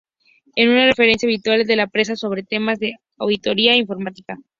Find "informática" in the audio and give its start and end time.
3.75-4.39